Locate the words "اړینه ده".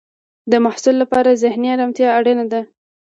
2.19-2.61